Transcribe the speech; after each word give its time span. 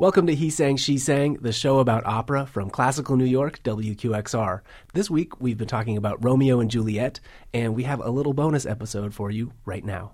Welcome 0.00 0.28
to 0.28 0.34
He 0.36 0.48
Sang, 0.48 0.76
She 0.76 0.96
Sang, 0.96 1.34
the 1.40 1.50
show 1.50 1.80
about 1.80 2.06
opera 2.06 2.46
from 2.46 2.70
classical 2.70 3.16
New 3.16 3.24
York, 3.24 3.60
WQXR. 3.64 4.60
This 4.94 5.10
week 5.10 5.40
we've 5.40 5.58
been 5.58 5.66
talking 5.66 5.96
about 5.96 6.22
Romeo 6.22 6.60
and 6.60 6.70
Juliet, 6.70 7.18
and 7.52 7.74
we 7.74 7.82
have 7.82 8.00
a 8.00 8.10
little 8.10 8.32
bonus 8.32 8.64
episode 8.64 9.12
for 9.12 9.28
you 9.28 9.50
right 9.64 9.84
now. 9.84 10.12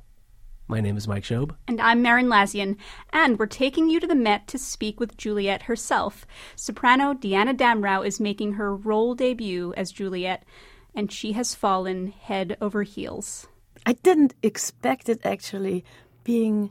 My 0.69 0.81
name 0.81 0.97
is 0.97 1.07
Mike 1.07 1.25
Schob. 1.25 1.55
And 1.69 1.83
I'm 1.83 2.03
Merrin 2.03 2.29
Lazyan, 2.29 2.79
and 3.13 3.39
we're 3.39 3.45
taking 3.45 3.91
you 3.91 4.01
to 4.01 4.07
the 4.07 4.15
Met 4.15 4.49
to 4.49 4.59
speak 4.59 4.99
with 4.99 5.19
Juliet 5.19 5.65
herself. 5.65 6.27
Soprano 6.57 7.13
Diana 7.13 7.53
Damrau 7.53 8.07
is 8.07 8.19
making 8.19 8.55
her 8.55 8.75
role 8.75 9.15
debut 9.15 9.75
as 9.77 9.93
Juliet, 9.93 10.47
and 10.95 11.13
she 11.13 11.33
has 11.33 11.55
fallen 11.55 12.07
head 12.07 12.57
over 12.59 12.85
heels. 12.85 13.49
I 13.85 13.93
didn't 13.93 14.33
expect 14.43 15.11
it 15.11 15.21
actually 15.27 15.85
being 16.25 16.71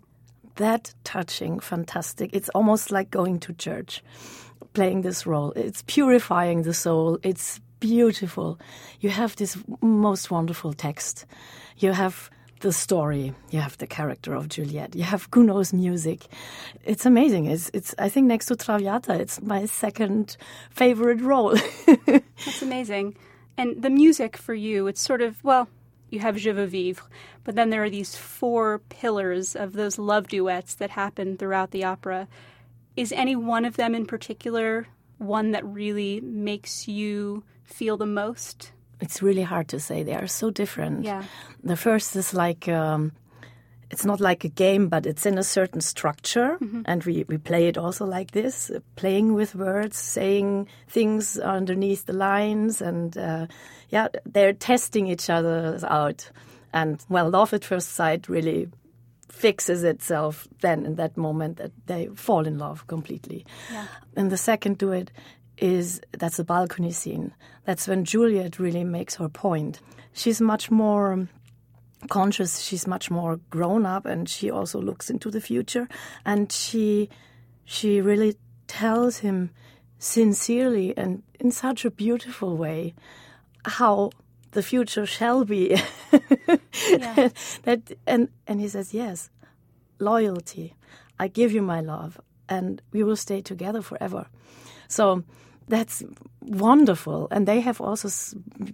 that 0.56 0.94
touching, 1.04 1.60
fantastic. 1.60 2.32
It's 2.34 2.50
almost 2.50 2.92
like 2.92 3.10
going 3.12 3.40
to 3.42 3.54
church, 3.54 4.04
playing 4.74 5.02
this 5.02 5.26
role. 5.26 5.52
It's 5.56 5.84
purifying 5.84 6.64
the 6.64 6.74
soul. 6.74 7.20
It's 7.24 7.60
beautiful. 7.80 8.60
You 9.02 9.10
have 9.10 9.36
this 9.36 9.58
most 9.82 10.32
wonderful 10.32 10.74
text. 10.74 11.26
You 11.78 11.92
have 11.92 12.30
the 12.62 12.72
story. 12.72 13.34
You 13.52 13.60
have 13.60 13.78
the 13.78 13.88
character 13.88 14.34
of 14.34 14.48
Juliet. 14.48 14.96
You 14.96 15.04
have 15.04 15.30
Gounod's 15.30 15.74
music. 15.74 16.28
It's 16.86 17.06
amazing. 17.06 17.46
It's, 17.46 17.70
it's 17.74 17.94
I 18.00 18.10
think 18.10 18.28
next 18.28 18.46
to 18.48 18.56
Traviata, 18.56 19.20
it's 19.20 19.42
my 19.42 19.66
second 19.66 20.38
favorite 20.70 21.22
role. 21.22 21.56
That's 22.08 22.62
amazing. 22.62 23.16
And 23.58 23.82
the 23.82 23.90
music 23.90 24.38
for 24.38 24.54
you, 24.54 24.88
it's 24.88 25.02
sort 25.02 25.22
of, 25.22 25.44
well, 25.44 25.68
you 26.14 26.20
have 26.20 26.38
Je 26.38 26.52
veux 26.52 26.68
vivre, 26.68 27.04
but 27.44 27.56
then 27.56 27.70
there 27.70 27.84
are 27.84 27.90
these 27.90 28.16
four 28.16 28.80
pillars 28.90 29.56
of 29.56 29.74
those 29.74 29.98
love 29.98 30.28
duets 30.28 30.76
that 30.76 30.92
happen 30.92 31.38
throughout 31.38 31.72
the 31.72 31.84
opera. 31.84 32.28
Is 32.96 33.12
any 33.12 33.36
one 33.36 33.66
of 33.66 33.76
them 33.76 33.96
in 33.96 34.06
particular 34.06 34.88
one 35.18 35.52
that 35.52 35.66
really 35.66 36.22
makes 36.22 36.88
you 36.88 37.44
feel 37.64 37.98
the 37.98 38.06
most? 38.06 38.72
It's 39.02 39.22
really 39.22 39.42
hard 39.42 39.68
to 39.70 39.80
say. 39.80 40.04
They 40.04 40.14
are 40.14 40.28
so 40.28 40.52
different. 40.52 41.04
Yeah. 41.04 41.24
The 41.64 41.76
first 41.76 42.16
is 42.16 42.34
like 42.34 42.70
um, 42.70 43.12
it's 43.94 44.06
not 44.06 44.20
like 44.20 44.44
a 44.44 44.50
game, 44.50 44.90
but 44.90 45.06
it's 45.06 45.24
in 45.24 45.38
a 45.38 45.44
certain 45.44 45.80
structure, 45.80 46.58
mm-hmm. 46.60 46.82
and 46.86 47.04
we, 47.04 47.26
we 47.28 47.38
play 47.38 47.68
it 47.68 47.78
also 47.78 48.06
like 48.06 48.32
this, 48.32 48.72
uh, 48.72 48.80
playing 48.96 49.34
with 49.36 49.54
words, 49.54 49.98
saying 49.98 50.68
things 50.88 51.38
underneath 51.38 52.08
the 52.08 52.14
lines, 52.14 52.82
and 52.82 53.16
uh, 53.16 53.46
yeah, 53.90 54.08
they're 54.26 54.52
testing 54.52 55.06
each 55.06 55.30
other 55.30 55.80
out. 55.88 56.32
And 56.74 57.06
well, 57.08 57.30
love 57.30 57.54
at 57.54 57.64
first 57.64 57.90
sight 57.90 58.28
really 58.28 58.68
fixes 59.30 59.84
itself 59.84 60.48
then 60.62 60.88
in 60.88 60.96
that 60.96 61.16
moment 61.16 61.58
that 61.58 61.72
they 61.86 62.08
fall 62.16 62.48
in 62.48 62.58
love 62.58 62.88
completely. 62.88 63.46
Yeah. 63.72 63.86
And 64.16 64.32
the 64.32 64.38
second 64.38 64.80
duet 64.80 65.12
is 65.60 66.02
that's 66.14 66.38
the 66.38 66.44
balcony 66.44 66.92
scene. 66.92 67.32
That's 67.66 67.88
when 67.88 68.06
Juliet 68.06 68.58
really 68.58 68.84
makes 68.84 69.16
her 69.16 69.30
point. 69.30 69.82
She's 70.14 70.42
much 70.42 70.72
more 70.72 71.28
conscious 72.10 72.60
she's 72.60 72.88
much 72.88 73.10
more 73.12 73.40
grown 73.50 73.86
up 73.86 74.06
and 74.06 74.28
she 74.30 74.50
also 74.50 74.80
looks 74.82 75.10
into 75.10 75.30
the 75.32 75.42
future. 75.42 75.88
And 76.26 76.52
she 76.52 77.10
she 77.66 78.02
really 78.02 78.36
tells 78.68 79.20
him 79.20 79.52
sincerely 80.00 80.98
and 80.98 81.24
in 81.40 81.52
such 81.52 81.86
a 81.86 81.92
beautiful 81.92 82.58
way 82.58 82.94
how 83.66 84.12
the 84.52 84.64
future 84.64 85.06
shall 85.06 85.46
be. 85.46 85.78
Yeah. 86.90 87.30
that 87.64 87.94
and 88.06 88.30
and 88.46 88.60
he 88.60 88.68
says 88.68 88.94
yes 88.94 89.30
loyalty. 90.00 90.76
I 91.20 91.28
give 91.28 91.52
you 91.52 91.62
my 91.62 91.80
love 91.82 92.20
and 92.50 92.82
we 92.92 93.04
will 93.04 93.16
stay 93.16 93.42
together 93.42 93.82
forever. 93.82 94.28
So 94.88 95.24
that's 95.68 96.04
wonderful. 96.42 97.28
And 97.32 97.48
they 97.48 97.62
have 97.62 97.80
also 97.80 98.10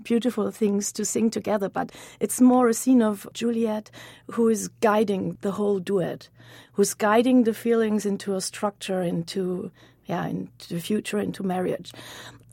beautiful 0.03 0.51
things 0.51 0.91
to 0.93 1.05
sing 1.05 1.29
together, 1.29 1.69
but 1.69 1.91
it's 2.19 2.41
more 2.41 2.67
a 2.67 2.73
scene 2.73 3.01
of 3.01 3.27
Juliet 3.33 3.91
who 4.31 4.49
is 4.49 4.67
guiding 4.81 5.37
the 5.41 5.51
whole 5.51 5.79
duet, 5.79 6.29
who's 6.73 6.93
guiding 6.93 7.43
the 7.43 7.53
feelings 7.53 8.05
into 8.05 8.35
a 8.35 8.41
structure, 8.41 9.01
into, 9.01 9.71
yeah, 10.05 10.25
into 10.27 10.73
the 10.73 10.81
future, 10.81 11.19
into 11.19 11.43
marriage. 11.43 11.91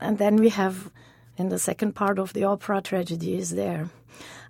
And 0.00 0.18
then 0.18 0.36
we 0.36 0.50
have, 0.50 0.90
in 1.36 1.48
the 1.48 1.58
second 1.58 1.94
part 1.94 2.18
of 2.18 2.32
the 2.32 2.44
opera, 2.44 2.82
tragedy 2.82 3.36
is 3.36 3.50
there. 3.50 3.88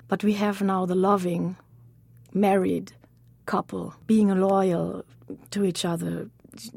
But 0.09 0.25
we 0.25 0.35
have 0.35 0.63
now 0.63 0.87
the 0.87 0.95
loving, 0.95 1.57
married 2.33 2.93
couple 3.47 3.95
being 4.07 4.29
loyal 4.29 5.05
to 5.51 5.65
each 5.65 5.85
other, 5.85 6.29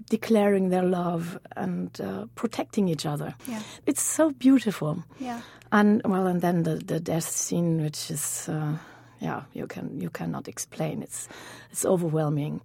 declaring 0.09 0.69
their 0.69 0.84
love 0.84 1.40
and 1.56 2.00
uh, 2.01 2.25
protecting 2.35 2.88
each 2.88 3.06
other. 3.06 3.35
Yeah. 3.47 3.62
It's 3.85 4.01
so 4.01 4.31
beautiful. 4.31 5.03
Yeah. 5.19 5.41
And 5.72 6.01
well, 6.06 6.28
and 6.28 6.41
then 6.41 6.63
the, 6.63 6.75
the 6.75 7.00
death 7.00 7.29
scene, 7.29 7.81
which 7.81 8.09
is, 8.09 8.50
uh, 8.50 8.78
yeah, 9.19 9.44
you 9.53 9.67
can 9.67 10.00
you 10.00 10.09
cannot 10.09 10.47
explain. 10.47 11.03
It's 11.03 11.28
it's 11.72 11.85
overwhelming. 11.85 12.62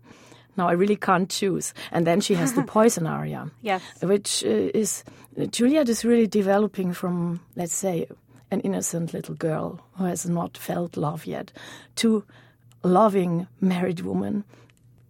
Now 0.56 0.68
I 0.68 0.72
really 0.72 0.96
can't 0.96 1.28
choose. 1.28 1.74
And 1.92 2.06
then 2.06 2.20
she 2.20 2.34
has 2.34 2.54
the 2.54 2.62
poison 2.66 3.06
aria, 3.06 3.50
yes, 3.62 3.82
which 4.00 4.44
uh, 4.44 4.70
is 4.74 5.04
Juliet 5.50 5.88
is 5.88 6.04
really 6.04 6.26
developing 6.26 6.94
from 6.94 7.40
let's 7.56 7.74
say 7.74 8.06
an 8.50 8.60
innocent 8.60 9.12
little 9.12 9.34
girl 9.34 9.80
who 9.94 10.04
has 10.04 10.26
not 10.26 10.56
felt 10.56 10.96
love 10.96 11.26
yet 11.26 11.52
to 11.96 12.24
loving 12.82 13.46
married 13.60 14.00
woman, 14.00 14.44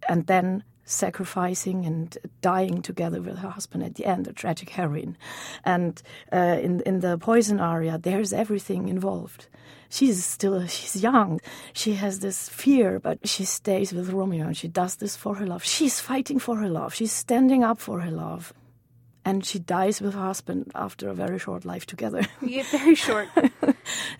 and 0.08 0.26
then 0.26 0.64
sacrificing 0.84 1.86
and 1.86 2.16
dying 2.40 2.82
together 2.82 3.20
with 3.20 3.38
her 3.38 3.50
husband 3.50 3.82
at 3.82 3.94
the 3.94 4.04
end, 4.04 4.28
a 4.28 4.32
tragic 4.32 4.70
heroine. 4.70 5.16
And 5.64 6.00
uh, 6.32 6.58
in 6.60 6.80
in 6.80 7.00
the 7.00 7.18
poison 7.18 7.60
aria, 7.60 7.98
there's 7.98 8.32
everything 8.32 8.88
involved. 8.88 9.48
She's 9.88 10.24
still 10.24 10.66
she's 10.66 11.02
young. 11.02 11.40
She 11.72 11.94
has 11.94 12.20
this 12.20 12.48
fear, 12.48 12.98
but 12.98 13.26
she 13.26 13.44
stays 13.44 13.92
with 13.92 14.10
Romeo 14.10 14.46
and 14.46 14.56
she 14.56 14.68
does 14.68 14.96
this 14.96 15.16
for 15.16 15.36
her 15.36 15.46
love. 15.46 15.64
She's 15.64 16.00
fighting 16.00 16.38
for 16.38 16.56
her 16.56 16.68
love. 16.68 16.94
She's 16.94 17.12
standing 17.12 17.64
up 17.64 17.78
for 17.78 18.00
her 18.00 18.10
love. 18.10 18.52
And 19.26 19.42
she 19.42 19.58
dies 19.58 20.02
with 20.02 20.12
her 20.12 20.20
husband 20.20 20.70
after 20.74 21.08
a 21.08 21.14
very 21.14 21.38
short 21.38 21.64
life 21.64 21.86
together. 21.86 22.26
Yeah, 22.42 22.64
very 22.70 22.94
short. 22.94 23.28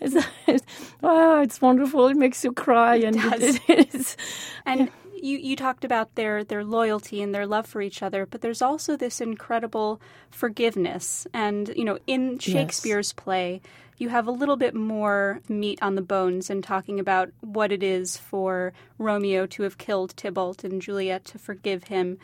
it's, 0.01 0.27
it's, 0.47 0.65
oh, 1.03 1.43
it's 1.43 1.61
wonderful. 1.61 2.09
It 2.09 2.17
makes 2.17 2.43
you 2.43 2.53
cry. 2.53 2.97
It 2.97 3.05
and 3.05 3.17
does. 3.17 3.61
It 3.69 3.95
is, 3.95 4.17
and 4.65 4.81
yeah 4.81 5.04
you, 5.25 5.39
you 5.39 5.57
talked 5.57 5.87
about 5.87 6.17
their, 6.17 6.45
their 6.45 6.63
loyalty 6.63 7.23
and 7.23 7.35
their 7.35 7.47
love 7.47 7.67
for 7.67 7.81
each 7.81 8.03
other, 8.03 8.27
but 8.27 8.43
there's 8.43 8.61
also 8.61 8.95
this 8.95 9.23
incredible 9.23 9.99
forgiveness. 10.31 11.27
And, 11.33 11.73
you 11.75 11.85
know, 11.85 11.99
in 12.07 12.39
Shakespeare's 12.39 13.09
yes. 13.09 13.25
play, 13.25 13.63
you 13.97 14.11
have 14.11 14.27
a 14.27 14.31
little 14.31 14.57
bit 14.57 14.75
more 14.75 15.41
meat 15.49 15.79
on 15.81 15.95
the 15.95 16.03
bones 16.03 16.51
in 16.51 16.61
talking 16.61 17.01
about 17.01 17.31
what 17.41 17.73
it 17.73 17.83
is 17.83 18.19
for 18.19 18.75
Romeo 18.99 19.47
to 19.47 19.63
have 19.63 19.79
killed 19.79 20.15
Tybalt 20.15 20.63
and 20.63 20.83
Juliet 20.83 21.25
to 21.27 21.39
forgive 21.39 21.85
him. 21.85 22.19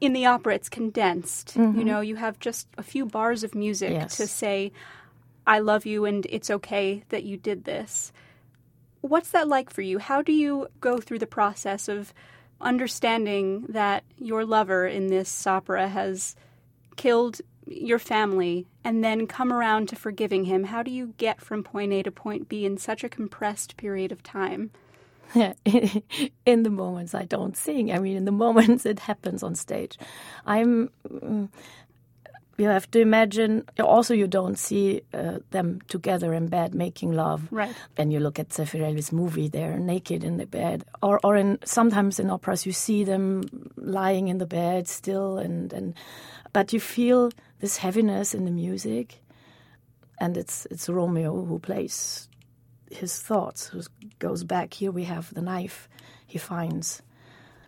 In 0.00 0.12
the 0.12 0.26
opera, 0.26 0.54
it's 0.54 0.68
condensed. 0.68 1.56
Mm-hmm. 1.58 1.76
You 1.78 1.84
know, 1.84 2.00
you 2.02 2.14
have 2.16 2.38
just 2.38 2.68
a 2.78 2.84
few 2.84 3.04
bars 3.04 3.42
of 3.42 3.56
music 3.56 3.90
yes. 3.90 4.16
to 4.18 4.28
say, 4.28 4.70
I 5.44 5.58
love 5.58 5.86
you 5.86 6.04
and 6.04 6.24
it's 6.30 6.50
okay 6.50 7.02
that 7.08 7.24
you 7.24 7.36
did 7.36 7.64
this. 7.64 8.12
What's 9.00 9.30
that 9.30 9.48
like 9.48 9.70
for 9.70 9.82
you? 9.82 9.98
How 9.98 10.22
do 10.22 10.32
you 10.32 10.68
go 10.80 10.98
through 10.98 11.18
the 11.18 11.26
process 11.26 11.88
of 11.88 12.14
understanding 12.64 13.66
that 13.68 14.04
your 14.18 14.44
lover 14.44 14.86
in 14.86 15.08
this 15.08 15.46
opera 15.46 15.88
has 15.88 16.34
killed 16.96 17.40
your 17.66 17.98
family 17.98 18.66
and 18.82 19.02
then 19.02 19.26
come 19.26 19.52
around 19.52 19.88
to 19.88 19.96
forgiving 19.96 20.44
him, 20.44 20.64
how 20.64 20.82
do 20.82 20.90
you 20.90 21.14
get 21.16 21.40
from 21.40 21.62
point 21.62 21.92
A 21.92 22.02
to 22.02 22.10
point 22.10 22.48
B 22.48 22.64
in 22.64 22.76
such 22.76 23.04
a 23.04 23.08
compressed 23.08 23.76
period 23.76 24.12
of 24.12 24.22
time? 24.22 24.70
in 25.34 26.62
the 26.62 26.70
moments 26.70 27.14
I 27.14 27.24
don't 27.24 27.56
sing, 27.56 27.90
I 27.90 27.98
mean, 27.98 28.16
in 28.16 28.24
the 28.24 28.32
moments 28.32 28.86
it 28.86 29.00
happens 29.00 29.42
on 29.42 29.54
stage, 29.54 29.98
I'm 30.46 30.90
mm, 31.08 31.48
you 32.56 32.68
have 32.68 32.90
to 32.92 33.00
imagine 33.00 33.64
also 33.80 34.14
you 34.14 34.26
don't 34.26 34.58
see 34.58 35.02
uh, 35.12 35.38
them 35.50 35.80
together 35.88 36.32
in 36.32 36.48
bed 36.48 36.74
making 36.74 37.12
love. 37.12 37.48
Right. 37.50 37.74
When 37.96 38.10
you 38.10 38.20
look 38.20 38.38
at 38.38 38.50
Zeffirelli's 38.50 39.12
movie 39.12 39.48
they're 39.48 39.78
naked 39.78 40.24
in 40.24 40.36
the 40.36 40.46
bed. 40.46 40.84
Or 41.02 41.20
or 41.24 41.36
in 41.36 41.58
sometimes 41.64 42.18
in 42.18 42.30
operas 42.30 42.66
you 42.66 42.72
see 42.72 43.04
them 43.04 43.42
lying 43.76 44.28
in 44.28 44.38
the 44.38 44.46
bed 44.46 44.88
still 44.88 45.38
and 45.38 45.72
and 45.72 45.94
but 46.52 46.72
you 46.72 46.80
feel 46.80 47.32
this 47.60 47.78
heaviness 47.78 48.34
in 48.34 48.44
the 48.44 48.50
music. 48.50 49.20
And 50.20 50.36
it's 50.36 50.66
it's 50.70 50.88
Romeo 50.88 51.44
who 51.44 51.58
plays 51.58 52.28
his 52.90 53.20
thoughts 53.20 53.66
who 53.66 53.82
goes 54.18 54.44
back 54.44 54.74
here 54.74 54.92
we 54.92 55.04
have 55.04 55.34
the 55.34 55.42
knife 55.42 55.88
he 56.26 56.38
finds 56.38 57.02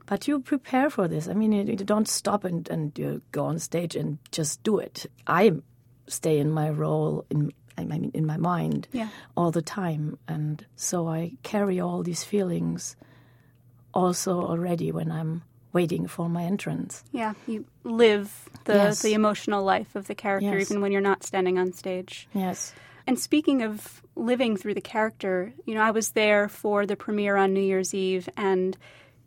but 0.06 0.26
you 0.28 0.40
prepare 0.40 0.88
for 0.90 1.08
this. 1.08 1.28
I 1.28 1.34
mean, 1.34 1.52
you, 1.52 1.64
you 1.64 1.76
don't 1.76 2.08
stop 2.08 2.44
and, 2.44 2.68
and 2.68 2.96
you 2.98 3.22
go 3.32 3.44
on 3.44 3.58
stage 3.58 3.96
and 3.96 4.18
just 4.32 4.62
do 4.62 4.78
it. 4.78 5.06
I 5.26 5.52
stay 6.06 6.38
in 6.38 6.50
my 6.50 6.70
role 6.70 7.24
in 7.30 7.52
I 7.78 7.84
mean 7.84 8.10
in 8.14 8.24
my 8.24 8.38
mind 8.38 8.88
yeah. 8.92 9.08
all 9.36 9.50
the 9.50 9.62
time, 9.62 10.18
and 10.26 10.64
so 10.76 11.08
I 11.08 11.32
carry 11.42 11.78
all 11.80 12.02
these 12.02 12.24
feelings 12.24 12.96
also 13.92 14.40
already 14.40 14.92
when 14.92 15.10
I'm 15.10 15.42
waiting 15.72 16.06
for 16.06 16.28
my 16.28 16.44
entrance. 16.44 17.04
Yeah, 17.12 17.34
you 17.46 17.66
live 17.84 18.48
the 18.64 18.74
Yes. 18.74 19.02
the 19.02 19.12
emotional 19.12 19.62
life 19.62 19.94
of 19.94 20.06
the 20.06 20.14
character 20.14 20.58
Yes. 20.58 20.70
even 20.70 20.80
when 20.80 20.90
you're 20.92 21.02
not 21.02 21.22
standing 21.22 21.58
on 21.58 21.72
stage. 21.72 22.28
Yes. 22.32 22.72
And 23.06 23.18
speaking 23.18 23.62
of 23.62 24.02
living 24.16 24.56
through 24.56 24.74
the 24.74 24.80
character, 24.80 25.52
you 25.66 25.74
know, 25.74 25.82
I 25.82 25.90
was 25.90 26.10
there 26.10 26.48
for 26.48 26.86
the 26.86 26.96
premiere 26.96 27.36
on 27.36 27.52
New 27.52 27.60
Year's 27.60 27.92
Eve, 27.94 28.28
and 28.36 28.76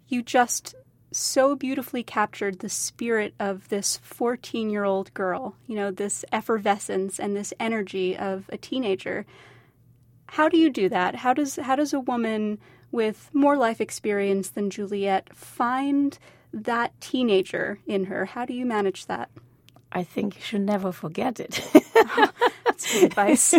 you 0.09 0.21
just 0.21 0.75
so 1.11 1.55
beautifully 1.55 2.03
captured 2.03 2.59
the 2.59 2.69
spirit 2.69 3.33
of 3.39 3.69
this 3.69 3.97
14 3.97 4.69
year 4.69 4.83
old 4.83 5.13
girl, 5.13 5.55
you 5.67 5.75
know, 5.75 5.91
this 5.91 6.23
effervescence 6.31 7.19
and 7.19 7.35
this 7.35 7.53
energy 7.59 8.15
of 8.17 8.49
a 8.49 8.57
teenager. 8.57 9.25
How 10.27 10.49
do 10.49 10.57
you 10.57 10.69
do 10.69 10.89
that? 10.89 11.15
How 11.15 11.33
does, 11.33 11.55
how 11.55 11.75
does 11.75 11.93
a 11.93 11.99
woman 11.99 12.59
with 12.91 13.29
more 13.33 13.57
life 13.57 13.81
experience 13.81 14.49
than 14.49 14.69
Juliet 14.69 15.35
find 15.35 16.17
that 16.53 16.99
teenager 17.01 17.79
in 17.87 18.05
her? 18.05 18.25
How 18.25 18.45
do 18.45 18.53
you 18.53 18.65
manage 18.65 19.07
that? 19.07 19.29
I 19.91 20.03
think 20.03 20.35
you 20.35 20.41
should 20.41 20.61
never 20.61 20.91
forget 20.91 21.39
it. 21.39 21.67
That's 22.65 22.93
good 22.93 23.03
advice. 23.05 23.55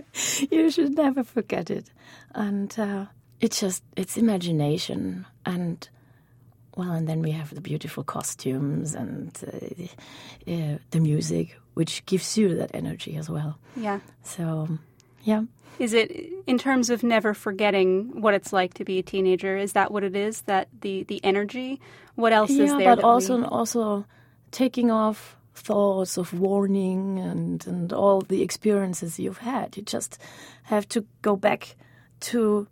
you 0.50 0.70
should 0.70 0.96
never 0.96 1.22
forget 1.22 1.70
it. 1.70 1.90
And 2.34 2.76
uh, 2.78 3.06
it's 3.40 3.60
just, 3.60 3.82
it's 3.94 4.16
imagination. 4.16 5.26
And, 5.44 5.86
well, 6.76 6.92
and 6.92 7.08
then 7.08 7.20
we 7.22 7.30
have 7.32 7.54
the 7.54 7.60
beautiful 7.60 8.04
costumes 8.04 8.94
and 8.94 9.30
uh, 9.46 10.50
uh, 10.52 10.78
the 10.90 11.00
music, 11.00 11.56
which 11.74 12.04
gives 12.06 12.36
you 12.38 12.54
that 12.56 12.70
energy 12.74 13.16
as 13.16 13.28
well. 13.30 13.58
yeah. 13.76 14.00
So, 14.22 14.68
yeah. 15.22 15.44
Is 15.78 15.92
it 15.92 16.12
in 16.46 16.56
terms 16.58 16.88
of 16.90 17.02
never 17.02 17.34
forgetting 17.34 18.20
what 18.20 18.32
it's 18.34 18.52
like 18.52 18.74
to 18.74 18.84
be 18.84 18.98
a 18.98 19.02
teenager? 19.02 19.56
Is 19.56 19.72
that 19.72 19.90
what 19.90 20.04
it 20.04 20.14
is? 20.14 20.42
That 20.42 20.68
the 20.82 21.02
the 21.04 21.20
energy? 21.24 21.80
What 22.14 22.32
else 22.32 22.50
is 22.50 22.70
there? 22.70 22.80
yeah, 22.80 22.94
but 22.94 23.02
also 23.04 23.38
we- 23.38 23.44
also 23.44 24.04
taking 24.52 24.90
off 24.92 25.36
thoughts 25.56 26.16
of 26.16 26.32
warning 26.32 27.18
and 27.18 27.66
and 27.66 27.92
all 27.92 28.20
the 28.20 28.42
experiences 28.42 29.18
you've 29.18 29.38
had. 29.38 29.76
You 29.76 29.82
just 29.82 30.18
have 30.64 30.86
to 30.90 31.04
go 31.22 31.34
back 31.34 31.74
to 32.20 32.68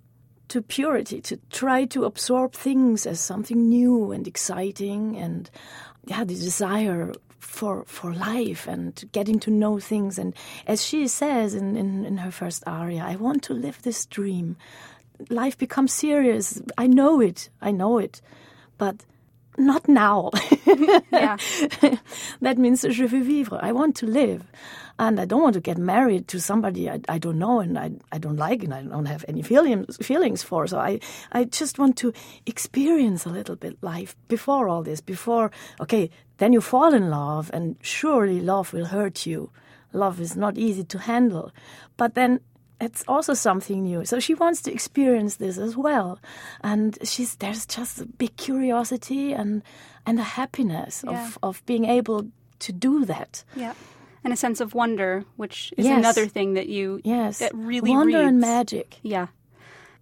to 0.53 0.61
purity, 0.61 1.19
to 1.23 1.39
try 1.51 1.87
to 1.87 2.05
absorb 2.05 2.53
things 2.53 3.07
as 3.07 3.19
something 3.19 3.71
new 3.71 4.13
and 4.13 4.29
exciting, 4.29 5.17
and 5.17 5.51
yeah, 6.05 6.25
the 6.25 6.35
desire 6.35 7.11
for 7.39 7.85
for 7.87 8.13
life 8.13 8.69
and 8.69 9.03
getting 9.13 9.41
to 9.41 9.51
know 9.51 9.81
things. 9.81 10.19
And 10.19 10.35
as 10.67 10.85
she 10.85 11.09
says 11.09 11.55
in, 11.55 11.75
in, 11.75 12.05
in 12.05 12.19
her 12.19 12.31
first 12.31 12.63
aria, 12.67 13.03
I 13.03 13.17
want 13.17 13.43
to 13.45 13.55
live 13.55 13.81
this 13.81 14.05
dream. 14.05 14.57
Life 15.31 15.57
becomes 15.57 15.95
serious. 15.95 16.61
I 16.77 16.87
know 16.87 17.23
it. 17.23 17.49
I 17.63 17.71
know 17.71 17.97
it, 17.97 18.21
but 18.77 19.07
not 19.57 19.89
now. 19.89 20.31
that 22.43 22.59
means 22.59 22.83
je 22.83 23.07
veux 23.07 23.25
vivre. 23.25 23.59
I 23.63 23.73
want 23.73 23.97
to 23.97 24.07
live. 24.07 24.43
And 24.99 25.19
I 25.21 25.25
don't 25.25 25.43
want 25.43 25.55
to 25.55 25.61
get 25.61 25.79
married 25.79 26.29
to 26.29 26.39
somebody 26.41 26.89
I, 26.91 27.01
I 27.09 27.19
don't 27.19 27.39
know 27.39 27.61
and 27.61 27.79
I, 27.79 27.93
I 28.13 28.19
don't 28.19 28.37
like 28.37 28.63
and 28.63 28.73
I 28.75 28.83
don't 28.83 29.07
have 29.07 29.25
any 29.29 29.43
feelings, 29.43 29.97
feelings 29.99 30.43
for. 30.43 30.67
So 30.67 30.79
I, 30.79 31.01
I 31.33 31.45
just 31.45 31.79
want 31.79 31.97
to 31.99 32.13
experience 32.47 33.25
a 33.27 33.31
little 33.31 33.57
bit 33.57 33.77
life 33.83 34.15
before 34.29 34.69
all 34.69 34.83
this, 34.83 35.01
before, 35.01 35.51
okay, 35.81 36.11
then 36.39 36.53
you 36.53 36.61
fall 36.61 36.93
in 36.95 37.11
love 37.11 37.51
and 37.55 37.77
surely 37.83 38.41
love 38.41 38.73
will 38.73 38.87
hurt 38.87 39.27
you. 39.27 39.51
Love 39.93 40.21
is 40.21 40.37
not 40.37 40.57
easy 40.59 40.85
to 40.85 40.99
handle. 40.99 41.51
But 41.97 42.15
then 42.15 42.41
it's 42.81 43.05
also 43.07 43.35
something 43.35 43.83
new. 43.85 44.05
So 44.05 44.19
she 44.21 44.35
wants 44.35 44.63
to 44.63 44.73
experience 44.73 45.37
this 45.37 45.57
as 45.59 45.77
well, 45.77 46.19
and 46.65 46.99
she's 47.05 47.37
there's 47.37 47.65
just 47.67 48.01
a 48.01 48.07
big 48.07 48.37
curiosity 48.37 49.33
and 49.33 49.63
and 50.05 50.19
a 50.19 50.25
happiness 50.25 51.05
Yeah. 51.05 51.13
of 51.27 51.39
of 51.43 51.63
being 51.67 51.85
able 51.85 52.27
to 52.59 52.73
do 52.73 53.05
that. 53.05 53.45
yeah, 53.55 53.75
and 54.25 54.33
a 54.33 54.37
sense 54.37 54.61
of 54.61 54.75
wonder, 54.75 55.25
which 55.37 55.73
is 55.77 55.87
Yes. 55.87 55.99
another 55.99 56.27
thing 56.29 56.55
that 56.55 56.69
you 56.69 57.01
Yes, 57.05 57.39
that 57.39 57.53
really 57.55 57.91
wonder 57.91 58.23
and 58.23 58.39
magic. 58.41 58.99
Yeah, 59.03 59.29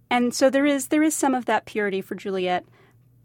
and 0.09 0.33
so 0.33 0.49
there 0.49 0.65
is 0.65 0.87
there 0.87 1.03
is 1.03 1.15
some 1.15 1.33
of 1.35 1.45
that 1.45 1.65
purity 1.65 2.01
for 2.01 2.15
Juliet, 2.15 2.65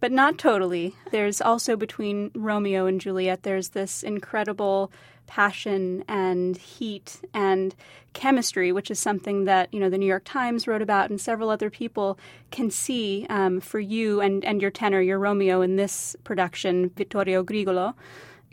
but 0.00 0.12
not 0.12 0.38
totally. 0.38 0.94
There's 1.10 1.40
also 1.40 1.76
between 1.76 2.30
Romeo 2.34 2.86
and 2.86 3.00
Juliet. 3.00 3.42
There's 3.42 3.70
this 3.70 4.02
incredible 4.02 4.90
passion 5.26 6.04
and 6.06 6.56
heat 6.56 7.20
and 7.34 7.74
chemistry, 8.12 8.70
which 8.70 8.92
is 8.92 9.00
something 9.00 9.44
that 9.44 9.74
you 9.74 9.80
know 9.80 9.90
the 9.90 9.98
New 9.98 10.06
York 10.06 10.22
Times 10.24 10.68
wrote 10.68 10.82
about, 10.82 11.10
and 11.10 11.20
several 11.20 11.50
other 11.50 11.68
people 11.68 12.18
can 12.52 12.70
see 12.70 13.26
um, 13.28 13.60
for 13.60 13.80
you 13.80 14.20
and 14.20 14.44
and 14.44 14.62
your 14.62 14.70
tenor, 14.70 15.00
your 15.00 15.18
Romeo 15.18 15.60
in 15.62 15.76
this 15.76 16.14
production, 16.24 16.90
Vittorio 16.96 17.42
Grigolo. 17.44 17.94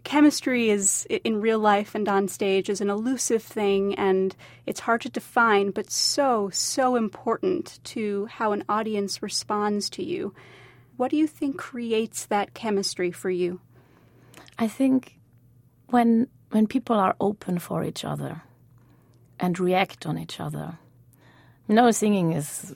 Chemistry 0.03 0.69
is 0.69 1.05
in 1.09 1.39
real 1.39 1.59
life 1.59 1.95
and 1.95 2.07
on 2.09 2.27
stage 2.27 2.69
is 2.69 2.81
an 2.81 2.89
elusive 2.89 3.41
thing, 3.41 3.95
and 3.95 4.35
it's 4.65 4.81
hard 4.81 5.01
to 5.01 5.09
define, 5.09 5.71
but 5.71 5.89
so 5.89 6.49
so 6.51 6.95
important 6.95 7.79
to 7.85 8.25
how 8.25 8.51
an 8.51 8.63
audience 8.67 9.23
responds 9.23 9.89
to 9.91 10.03
you. 10.03 10.33
What 10.97 11.09
do 11.09 11.17
you 11.17 11.27
think 11.27 11.57
creates 11.57 12.25
that 12.25 12.53
chemistry 12.53 13.11
for 13.11 13.29
you? 13.29 13.61
I 14.59 14.67
think 14.67 15.17
when 15.87 16.27
when 16.51 16.67
people 16.67 16.97
are 16.97 17.15
open 17.19 17.57
for 17.57 17.83
each 17.83 18.05
other 18.05 18.43
and 19.39 19.59
react 19.59 20.05
on 20.05 20.17
each 20.17 20.39
other. 20.39 20.77
no 21.67 21.91
singing 21.91 22.33
is 22.33 22.75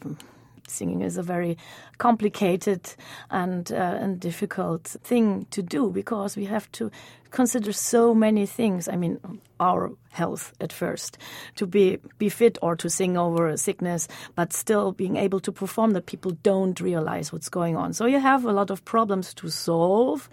singing 0.70 1.02
is 1.02 1.18
a 1.18 1.24
very 1.24 1.58
complicated 1.98 2.82
and 3.30 3.72
uh, 3.72 3.76
and 3.76 4.20
difficult 4.20 4.84
thing 5.04 5.46
to 5.52 5.62
do 5.62 5.90
because 5.90 6.36
we 6.36 6.46
have 6.46 6.72
to 6.74 6.92
consider 7.32 7.74
so 7.74 8.14
many 8.14 8.46
things. 8.46 8.88
I 8.88 8.96
mean, 8.96 9.20
our 9.60 9.92
health 10.10 10.54
at 10.62 10.72
first, 10.74 11.18
to 11.56 11.66
be 11.66 12.00
be 12.18 12.30
fit 12.30 12.58
or 12.62 12.76
to 12.76 12.90
sing 12.90 13.18
over 13.18 13.48
a 13.48 13.58
sickness, 13.58 14.08
but 14.36 14.54
still 14.54 14.92
being 14.92 15.18
able 15.18 15.40
to 15.42 15.52
perform 15.52 15.92
that 15.92 16.06
people 16.06 16.32
don't 16.44 16.80
realize 16.80 17.32
what's 17.34 17.50
going 17.50 17.76
on. 17.76 17.94
So 17.94 18.06
you 18.06 18.20
have 18.20 18.46
a 18.46 18.52
lot 18.52 18.70
of 18.70 18.84
problems 18.86 19.34
to 19.36 19.50
solve 19.50 20.30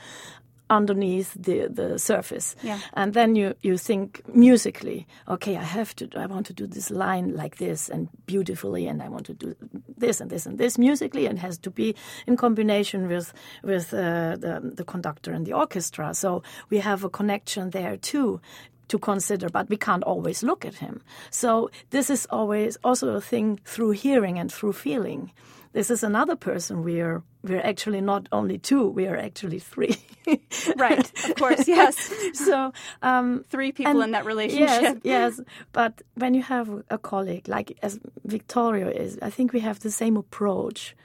underneath 0.70 1.34
the, 1.34 1.68
the 1.68 1.98
surface. 1.98 2.56
Yeah. 2.62 2.78
And 2.94 3.14
then 3.14 3.36
you, 3.36 3.54
you 3.62 3.76
think 3.76 4.22
musically, 4.34 5.06
okay, 5.28 5.56
I 5.56 5.62
have 5.62 5.94
to, 5.96 6.08
I 6.16 6.26
want 6.26 6.46
to 6.46 6.52
do 6.52 6.66
this 6.66 6.90
line 6.90 7.36
like 7.36 7.56
this 7.56 7.88
and 7.88 8.08
beautifully, 8.26 8.86
and 8.86 9.02
I 9.02 9.08
want 9.08 9.26
to 9.26 9.34
do 9.34 9.54
this 9.96 10.20
and 10.20 10.30
this 10.30 10.46
and 10.46 10.58
this 10.58 10.78
musically, 10.78 11.26
and 11.26 11.38
it 11.38 11.42
has 11.42 11.58
to 11.58 11.70
be 11.70 11.94
in 12.26 12.36
combination 12.36 13.08
with 13.08 13.32
with 13.62 13.92
uh, 13.92 14.36
the, 14.36 14.72
the 14.74 14.84
conductor 14.84 15.32
and 15.32 15.46
the 15.46 15.52
orchestra. 15.52 16.14
So 16.14 16.42
we 16.70 16.78
have 16.78 17.04
a 17.04 17.10
connection 17.10 17.70
there 17.70 17.96
too 17.96 18.40
to 18.88 18.98
consider, 18.98 19.48
but 19.48 19.68
we 19.68 19.76
can't 19.76 20.04
always 20.04 20.42
look 20.42 20.64
at 20.64 20.74
him. 20.74 21.02
So 21.30 21.70
this 21.90 22.10
is 22.10 22.26
always 22.30 22.76
also 22.84 23.14
a 23.14 23.20
thing 23.20 23.60
through 23.64 23.92
hearing 23.92 24.38
and 24.38 24.52
through 24.52 24.74
feeling. 24.74 25.32
This 25.74 25.90
is 25.90 26.02
another 26.04 26.36
person. 26.36 26.82
We're 26.84 27.22
we're 27.42 27.60
actually 27.66 28.00
not 28.00 28.28
only 28.32 28.58
two. 28.58 28.88
We 28.88 29.06
are 29.08 29.16
actually 29.18 29.58
three. 29.60 29.96
Right, 30.78 31.00
of 31.28 31.34
course, 31.36 31.68
yes. 31.78 31.94
so 32.32 32.72
um, 33.02 33.44
Three 33.50 33.72
people 33.72 33.92
and- 34.00 34.04
in 34.04 34.10
that 34.12 34.24
relationship. 34.24 35.00
Yes, 35.04 35.36
yes. 35.36 35.40
But 35.72 36.00
when 36.14 36.32
you 36.34 36.42
have 36.42 36.68
a 36.88 36.96
colleague 36.96 37.46
like 37.48 37.76
as 37.82 37.98
Vittorio 38.24 38.88
is, 38.88 39.18
I 39.20 39.28
think 39.30 39.52
we 39.52 39.60
have 39.60 39.80
the 39.80 39.90
same 39.90 40.16
approach 40.16 40.96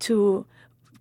to 0.00 0.44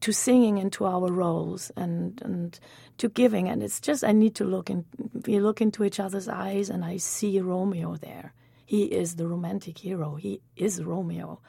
to 0.02 0.12
singing 0.14 0.60
and 0.60 0.72
to 0.74 0.86
our 0.86 1.12
roles 1.12 1.72
and 1.76 2.22
and 2.24 2.58
to 3.00 3.10
giving. 3.10 3.50
And 3.50 3.62
it's 3.64 3.82
just 3.82 4.04
I 4.04 4.14
need 4.14 4.36
to 4.36 4.46
look 4.46 4.70
in. 4.70 4.86
We 5.26 5.40
look 5.42 5.60
into 5.62 5.84
each 5.84 6.00
other's 6.00 6.30
eyes, 6.30 6.70
and 6.70 6.86
I 6.86 6.98
see 6.98 7.42
Romeo 7.42 7.98
there. 7.98 8.34
He 8.66 8.84
is 8.86 9.16
the 9.16 9.28
romantic 9.28 9.78
hero. 9.80 10.16
He 10.16 10.40
is 10.56 10.82
Romeo, 10.82 11.40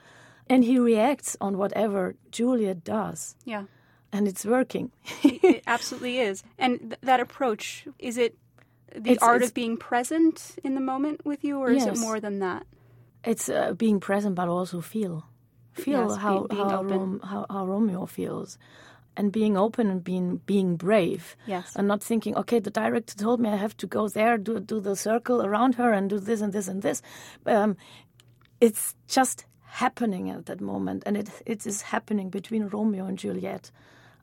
and 0.49 0.65
he 0.65 0.79
reacts 0.79 1.37
on 1.41 1.59
whatever 1.59 2.15
Juliet 2.31 2.85
does, 2.85 3.37
Yeah, 3.45 3.65
and 4.13 4.29
it's 4.29 4.45
working. 4.45 4.91
it, 5.23 5.45
it 5.45 5.63
absolutely 5.67 6.19
is. 6.19 6.43
And 6.59 6.79
th- 6.81 7.01
that 7.03 7.21
approach, 7.21 7.87
is 7.99 8.17
it 8.19 8.37
the 8.95 9.13
It's- 9.13 9.23
art 9.23 9.37
it's- 9.37 9.51
of 9.51 9.55
being 9.55 9.77
present 9.77 10.57
in 10.65 10.75
the 10.75 10.81
moment 10.81 11.25
with 11.25 11.45
you, 11.45 11.59
or 11.59 11.71
is 11.71 11.85
it 11.87 11.99
more 11.99 12.21
than 12.21 12.39
that? 12.41 12.67
It's 13.25 13.49
uh, 13.49 13.73
being 13.75 13.99
present, 14.01 14.35
but 14.37 14.49
also 14.49 14.81
feel, 14.81 15.25
feel 15.73 16.09
Yes, 16.09 16.17
how 16.19 16.47
be- 16.47 16.55
being 16.57 16.71
how. 16.71 16.83
Rom- 16.85 17.21
how 17.25 17.47
how 17.51 17.67
Romeo 17.67 18.07
feels, 18.07 18.57
and 19.17 19.33
being 19.33 19.57
open 19.57 19.91
and 19.91 20.05
being 20.05 20.41
being 20.47 20.77
brave. 20.77 21.35
Yes. 21.47 21.75
and 21.77 21.89
not 21.89 22.03
thinking, 22.05 22.37
okay, 22.37 22.61
the 22.61 22.71
director 22.71 23.17
told 23.17 23.41
me 23.41 23.49
I 23.49 23.57
have 23.57 23.77
to 23.79 23.87
go 23.89 24.09
there, 24.09 24.39
do 24.39 24.61
do 24.61 24.81
the 24.81 24.95
circle 24.95 25.43
around 25.45 25.75
her, 25.75 25.93
and 25.93 26.09
do 26.09 26.21
this 26.21 26.41
and 26.41 26.53
this 26.53 26.69
and 26.69 26.83
this. 26.83 27.03
Um, 27.47 27.77
it's 28.61 28.95
just 29.09 29.45
happening 29.67 30.31
at 30.31 30.47
that 30.47 30.61
moment, 30.61 31.03
and 31.07 31.17
it 31.17 31.29
it 31.45 31.67
is 31.67 31.83
happening 31.83 32.31
between 32.31 32.69
Romeo 32.69 33.07
and 33.07 33.19
Juliet, 33.19 33.71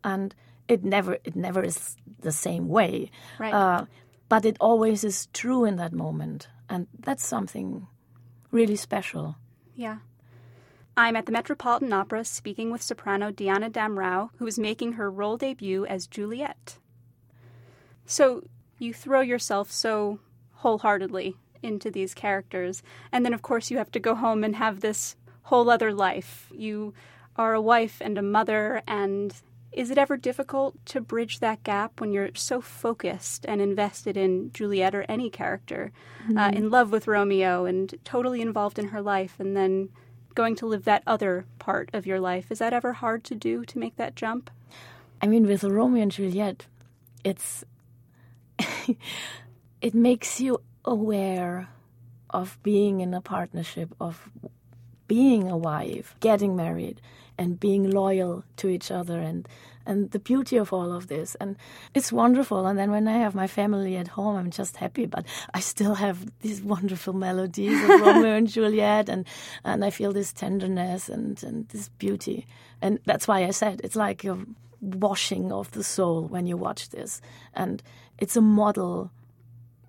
and 0.04 0.34
it 0.68 0.84
never 0.84 1.18
it 1.24 1.36
never 1.36 1.64
is 1.64 1.96
the 2.22 2.32
same 2.32 2.68
way. 2.68 3.12
Right. 3.40 3.54
Uh, 3.54 3.86
but 4.30 4.46
it 4.46 4.58
always 4.60 5.04
is 5.04 5.28
true 5.34 5.66
in 5.66 5.76
that 5.78 5.94
moment, 5.94 6.48
and 6.70 6.88
that's 7.00 7.26
something 7.26 7.88
really 8.52 8.76
special. 8.76 9.36
Yeah. 9.76 9.98
I'm 10.96 11.16
at 11.16 11.26
the 11.26 11.32
Metropolitan 11.32 11.92
Opera 11.92 12.24
speaking 12.24 12.72
with 12.72 12.84
soprano 12.84 13.32
Diana 13.32 13.70
Damrau, 13.70 14.30
who 14.38 14.46
is 14.46 14.60
making 14.60 14.94
her 14.94 15.10
role 15.10 15.38
debut 15.38 15.88
as 15.88 16.06
Juliet. 16.06 16.78
So 18.06 18.44
you 18.78 18.94
throw 18.94 19.22
yourself 19.22 19.72
so 19.72 20.20
wholeheartedly 20.54 21.36
into 21.64 21.90
these 21.90 22.14
characters, 22.14 22.84
and 23.12 23.26
then 23.26 23.34
of 23.34 23.42
course 23.42 23.72
you 23.72 23.78
have 23.78 23.92
to 23.92 24.00
go 24.00 24.14
home 24.14 24.44
and 24.44 24.56
have 24.56 24.82
this 24.82 25.16
whole 25.44 25.70
other 25.70 25.94
life. 25.94 26.50
You 26.52 26.94
are 27.36 27.54
a 27.54 27.62
wife 27.62 28.02
and 28.02 28.18
a 28.18 28.22
mother, 28.22 28.82
and 28.88 29.34
is 29.72 29.90
it 29.90 29.98
ever 29.98 30.18
difficult 30.18 30.76
to 30.86 31.02
bridge 31.02 31.40
that 31.40 31.64
gap 31.64 32.00
when 32.00 32.12
you're 32.12 32.30
so 32.36 32.62
focused 32.62 33.46
and 33.48 33.60
invested 33.60 34.16
in 34.16 34.52
Juliet 34.54 34.94
or 34.94 35.06
any 35.10 35.30
character, 35.30 35.92
uh, 35.92 36.28
mm-hmm. 36.28 36.38
uh, 36.38 36.50
in 36.50 36.70
love 36.70 36.92
with 36.92 37.08
Romeo 37.08 37.66
and 37.66 37.94
totally 38.04 38.42
involved 38.42 38.78
in 38.78 38.90
her 38.90 39.02
life, 39.02 39.40
and 39.40 39.58
then 39.58 39.90
going 40.36 40.56
to 40.56 40.66
live 40.66 40.84
that 40.86 41.04
other 41.06 41.46
part 41.60 41.90
of 41.94 42.06
your 42.06 42.20
life. 42.20 42.52
Is 42.52 42.60
that 42.60 42.74
ever 42.74 42.94
hard 42.94 43.24
to 43.26 43.36
do 43.36 43.66
to 43.66 43.80
make 43.80 43.96
that 43.98 44.16
jump? 44.16 44.50
I 45.22 45.28
mean, 45.28 45.46
with 45.46 45.64
Romeo 45.64 46.04
and 46.04 46.12
Juliet, 46.12 46.68
it's 47.24 47.64
it 49.82 49.94
makes 49.94 50.40
you 50.40 50.62
aware 50.86 51.70
of 52.30 52.58
being 52.64 53.00
in 53.00 53.14
a 53.14 53.22
partnership, 53.22 53.94
of 54.00 54.30
being 55.14 55.48
a 55.48 55.56
wife, 55.56 56.16
getting 56.22 56.56
married, 56.56 57.00
and 57.38 57.60
being 57.60 57.84
loyal 57.92 58.44
to 58.58 58.68
each 58.68 58.90
other, 58.90 59.20
and 59.20 59.48
and 59.86 60.10
the 60.10 60.18
beauty 60.18 60.58
of 60.58 60.74
all 60.74 60.92
of 60.92 61.06
this. 61.08 61.36
And 61.36 61.56
it's 61.94 62.12
wonderful. 62.12 62.66
And 62.66 62.80
then 62.80 62.90
when 62.90 63.08
I 63.08 63.18
have 63.18 63.36
my 63.36 63.46
family 63.46 63.96
at 63.98 64.08
home, 64.08 64.36
I'm 64.36 64.50
just 64.50 64.78
happy. 64.78 65.06
But 65.06 65.26
I 65.54 65.60
still 65.60 65.96
have 65.96 66.18
these 66.40 66.64
wonderful 66.64 67.14
melodies 67.14 67.80
of 67.84 67.90
Romeo 68.06 68.34
and 68.34 68.48
Juliet, 68.48 69.08
and, 69.08 69.28
and 69.64 69.86
I 69.86 69.92
feel 69.92 70.14
this 70.14 70.34
tenderness 70.34 71.10
and, 71.10 71.44
and 71.44 71.68
this 71.70 71.90
beauty. 71.90 72.48
And 72.82 72.98
that's 73.06 73.28
why 73.28 73.44
I 73.44 73.52
said 73.52 73.82
it's 73.84 73.96
like 73.96 74.24
a 74.26 74.36
washing 74.82 75.52
of 75.52 75.70
the 75.72 75.84
soul 75.84 76.24
when 76.24 76.48
you 76.48 76.58
watch 76.58 76.90
this. 76.90 77.22
And 77.54 77.84
it's 78.18 78.36
a 78.36 78.42
model 78.42 79.12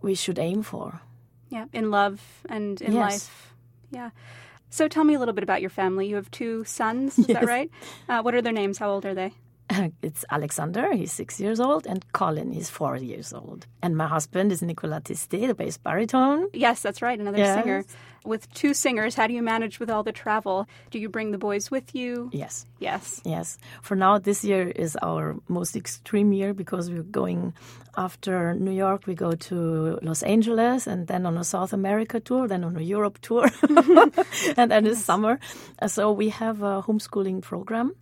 we 0.03 0.15
should 0.15 0.39
aim 0.39 0.63
for. 0.63 1.01
Yeah, 1.49 1.67
in 1.73 1.91
love 1.91 2.21
and 2.47 2.83
in 2.83 2.93
yes. 2.93 3.11
life. 3.11 3.55
Yeah. 3.91 4.11
So 4.75 4.89
tell 4.89 5.05
me 5.05 5.15
a 5.15 5.21
little 5.21 5.35
bit 5.35 5.45
about 5.45 5.61
your 5.61 5.71
family. 5.71 6.09
You 6.09 6.17
have 6.17 6.29
two 6.33 6.65
sons, 6.65 7.17
is 7.17 7.29
yes. 7.29 7.39
that 7.39 7.47
right? 7.47 7.71
Uh, 8.09 8.23
what 8.23 8.35
are 8.35 8.43
their 8.43 8.53
names? 8.53 8.77
How 8.79 8.91
old 8.91 9.07
are 9.07 9.15
they? 9.15 9.33
it's 10.03 10.25
Alexander, 10.33 10.93
he's 10.93 11.13
six 11.13 11.39
years 11.39 11.61
old, 11.61 11.87
and 11.87 12.05
Colin, 12.13 12.51
he's 12.51 12.71
four 12.71 12.97
years 12.97 13.33
old. 13.33 13.69
And 13.85 13.97
my 13.97 14.09
husband 14.09 14.51
is 14.51 14.63
Nicolas 14.63 15.05
Testé, 15.05 15.47
the 15.47 15.55
bass 15.55 15.79
baritone. 15.79 16.49
Yes, 16.53 16.83
that's 16.83 17.03
right, 17.03 17.17
another 17.17 17.39
yes. 17.39 17.63
singer. 17.63 17.85
With 18.25 18.53
two 18.55 18.73
singers, 18.73 19.15
how 19.15 19.27
do 19.27 19.35
you 19.35 19.43
manage 19.43 19.79
with 19.79 19.91
all 19.91 20.03
the 20.03 20.13
travel? 20.13 20.67
Do 20.91 20.99
you 20.99 21.09
bring 21.09 21.31
the 21.31 21.39
boys 21.39 21.71
with 21.71 21.95
you? 21.95 22.31
Yes. 22.33 22.67
Yes. 22.79 23.21
Yes. 23.25 23.59
For 23.83 23.95
now, 23.95 24.19
this 24.19 24.45
year 24.45 24.69
is 24.69 24.97
our 25.03 25.37
most 25.49 25.77
extreme 25.77 26.33
year 26.33 26.55
because 26.55 26.91
we're 26.91 27.03
going 27.03 27.53
after 27.97 28.55
New 28.55 28.73
York, 28.73 29.07
we 29.07 29.15
go 29.15 29.33
to 29.33 29.99
Los 30.03 30.23
Angeles 30.23 30.87
and 30.87 31.07
then 31.07 31.27
on 31.27 31.37
a 31.37 31.45
South 31.45 31.73
America 31.73 32.19
tour, 32.19 32.49
then 32.49 32.65
on 32.65 32.77
a 32.77 32.81
Europe 32.81 33.19
tour, 33.21 33.49
and 34.57 34.71
then 34.71 34.85
this 34.85 35.05
summer. 35.05 35.39
Uh, 35.81 35.87
so 35.87 36.11
we 36.11 36.31
have 36.31 36.63
a 36.63 36.83
homeschooling 36.83 37.43
program 37.43 37.95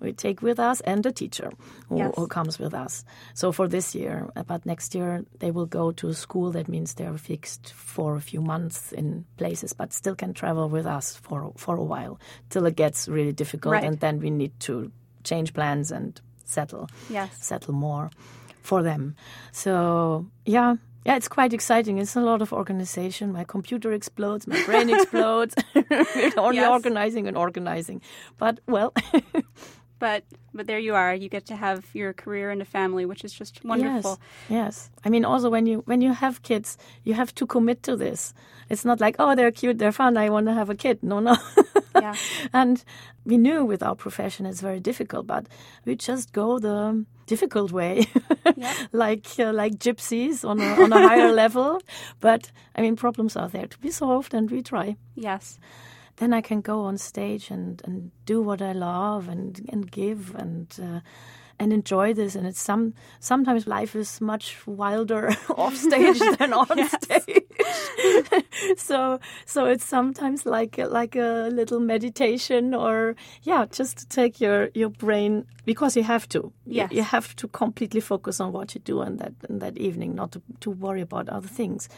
we 0.00 0.12
take 0.12 0.42
with 0.42 0.58
us 0.58 0.80
and 0.80 1.04
a 1.04 1.12
teacher 1.12 1.52
who, 1.88 1.98
yes. 1.98 2.12
who, 2.16 2.26
comes 2.26 2.58
with 2.58 2.74
us. 2.74 3.04
So 3.34 3.52
for 3.52 3.68
this 3.68 3.94
year, 3.94 4.30
uh, 4.34 4.42
but 4.42 4.64
next 4.64 4.94
year 4.94 5.24
they 5.38 5.50
will 5.50 5.66
go 5.66 5.92
to 5.92 6.14
school. 6.14 6.50
That 6.52 6.68
means 6.68 6.94
they're 6.94 7.18
fixed 7.18 7.72
for 7.72 8.16
a 8.16 8.20
few 8.20 8.40
months 8.40 8.92
in 8.92 9.24
places, 9.36 9.69
but 9.72 9.92
still 9.92 10.14
can 10.14 10.34
travel 10.34 10.68
with 10.68 10.86
us 10.86 11.16
for 11.16 11.52
for 11.56 11.76
a 11.76 11.84
while 11.84 12.18
till 12.48 12.66
it 12.66 12.76
gets 12.76 13.08
really 13.08 13.32
difficult, 13.32 13.72
right. 13.72 13.84
and 13.84 14.00
then 14.00 14.20
we 14.20 14.30
need 14.30 14.58
to 14.60 14.90
change 15.24 15.52
plans 15.52 15.90
and 15.90 16.20
settle. 16.44 16.88
Yes. 17.08 17.30
settle 17.40 17.74
more 17.74 18.10
for 18.62 18.82
them. 18.82 19.14
So 19.52 20.26
yeah, 20.44 20.76
yeah, 21.04 21.16
it's 21.16 21.28
quite 21.28 21.52
exciting. 21.52 21.98
It's 21.98 22.14
a 22.16 22.20
lot 22.20 22.42
of 22.42 22.52
organization. 22.52 23.32
My 23.32 23.44
computer 23.44 23.92
explodes, 23.92 24.46
my 24.46 24.62
brain 24.64 24.90
explodes. 24.90 25.54
We're 25.74 26.32
only 26.36 26.56
yes. 26.56 26.70
organizing 26.70 27.26
and 27.26 27.36
organizing. 27.36 28.02
But 28.36 28.60
well, 28.66 28.92
but 30.00 30.24
but 30.52 30.66
there 30.66 30.80
you 30.80 30.96
are. 30.96 31.14
You 31.14 31.28
get 31.28 31.46
to 31.46 31.54
have 31.54 31.86
your 31.94 32.12
career 32.12 32.50
and 32.50 32.60
a 32.60 32.64
family, 32.64 33.06
which 33.06 33.24
is 33.24 33.32
just 33.32 33.64
wonderful. 33.64 34.18
Yes, 34.48 34.90
yes. 34.90 34.90
I 35.04 35.08
mean, 35.10 35.24
also 35.24 35.48
when 35.48 35.66
you 35.66 35.82
when 35.86 36.00
you 36.00 36.12
have 36.12 36.42
kids, 36.42 36.76
you 37.04 37.14
have 37.14 37.32
to 37.36 37.46
commit 37.46 37.84
to 37.84 37.94
this. 37.94 38.34
It's 38.68 38.84
not 38.84 39.00
like 39.00 39.16
oh, 39.20 39.36
they're 39.36 39.52
cute, 39.52 39.78
they're 39.78 39.92
fun. 39.92 40.16
I 40.16 40.30
want 40.30 40.46
to 40.46 40.54
have 40.54 40.70
a 40.70 40.74
kid. 40.74 41.02
No, 41.02 41.20
no. 41.20 41.36
yeah. 41.94 42.16
And 42.52 42.82
we 43.24 43.36
knew 43.36 43.64
with 43.64 43.82
our 43.82 43.94
profession 43.94 44.46
it's 44.46 44.60
very 44.60 44.80
difficult, 44.80 45.26
but 45.26 45.46
we 45.84 45.94
just 45.94 46.32
go 46.32 46.58
the 46.58 47.04
difficult 47.26 47.70
way, 47.70 48.06
yep. 48.56 48.76
like 48.92 49.26
uh, 49.38 49.52
like 49.52 49.74
gypsies 49.78 50.44
on 50.48 50.60
a, 50.60 50.82
on 50.82 50.92
a 50.92 51.08
higher 51.08 51.32
level. 51.44 51.80
But 52.20 52.50
I 52.74 52.80
mean, 52.80 52.96
problems 52.96 53.36
are 53.36 53.48
there 53.48 53.66
to 53.66 53.78
be 53.78 53.90
solved, 53.90 54.34
and 54.34 54.50
we 54.50 54.62
try. 54.62 54.96
Yes 55.14 55.58
then 56.20 56.34
I 56.34 56.42
can 56.42 56.60
go 56.60 56.82
on 56.82 56.98
stage 56.98 57.50
and, 57.50 57.80
and 57.84 58.10
do 58.26 58.42
what 58.42 58.60
I 58.60 58.72
love 58.72 59.28
and 59.28 59.60
and 59.70 59.90
give 59.90 60.34
and 60.34 60.68
uh, 60.80 61.00
and 61.58 61.72
enjoy 61.72 62.12
this. 62.12 62.34
And 62.34 62.46
it's 62.46 62.60
some 62.60 62.92
sometimes 63.20 63.66
life 63.66 63.96
is 63.96 64.20
much 64.20 64.66
wilder 64.66 65.30
off 65.56 65.74
stage 65.74 66.18
than 66.38 66.52
on 66.52 66.88
stage. 66.88 67.44
so 68.76 69.18
so 69.46 69.64
it's 69.64 69.84
sometimes 69.84 70.44
like 70.44 70.76
a, 70.76 70.84
like 70.84 71.16
a 71.16 71.48
little 71.50 71.80
meditation 71.80 72.74
or 72.74 73.16
yeah, 73.42 73.64
just 73.70 73.98
to 73.98 74.08
take 74.08 74.42
your 74.42 74.68
your 74.74 74.90
brain 74.90 75.46
because 75.64 75.96
you 75.96 76.02
have 76.02 76.28
to. 76.28 76.52
Yes. 76.66 76.90
You, 76.90 76.98
you 76.98 77.02
have 77.02 77.34
to 77.36 77.48
completely 77.48 78.02
focus 78.02 78.40
on 78.40 78.52
what 78.52 78.74
you 78.74 78.82
do 78.82 79.00
on 79.00 79.16
that 79.16 79.32
on 79.48 79.60
that 79.60 79.78
evening, 79.78 80.14
not 80.14 80.32
to, 80.32 80.42
to 80.60 80.70
worry 80.70 81.00
about 81.00 81.30
other 81.30 81.48
things. 81.48 81.88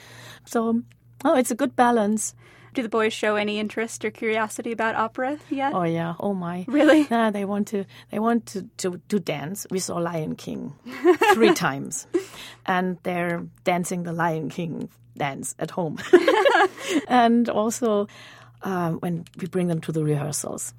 So 0.44 0.82
oh, 1.24 1.36
it's 1.36 1.50
a 1.50 1.56
good 1.56 1.74
balance. 1.74 2.36
Do 2.74 2.82
the 2.82 2.88
boys 2.88 3.12
show 3.12 3.36
any 3.36 3.58
interest 3.58 4.04
or 4.04 4.10
curiosity 4.10 4.72
about 4.72 4.94
opera 4.94 5.38
yet? 5.50 5.74
Oh 5.74 5.82
yeah. 5.82 6.14
Oh 6.18 6.34
my. 6.34 6.64
Really? 6.68 7.06
Yeah, 7.10 7.30
they 7.30 7.44
want 7.44 7.68
to. 7.68 7.84
They 8.10 8.18
want 8.18 8.46
to 8.46 8.62
to, 8.78 9.00
to 9.08 9.18
dance. 9.20 9.66
We 9.70 9.78
saw 9.78 9.96
Lion 9.98 10.34
King 10.36 10.72
three 11.34 11.52
times, 11.66 12.06
and 12.64 12.96
they're 13.02 13.44
dancing 13.64 14.04
the 14.04 14.12
Lion 14.12 14.48
King 14.48 14.88
dance 15.16 15.54
at 15.58 15.70
home, 15.70 15.98
and 17.08 17.48
also 17.50 18.08
um, 18.62 18.98
when 19.00 19.24
we 19.38 19.46
bring 19.48 19.68
them 19.68 19.80
to 19.82 19.92
the 19.92 20.02
rehearsals 20.02 20.72